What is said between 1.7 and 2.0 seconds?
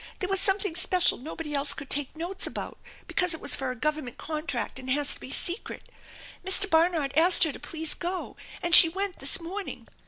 could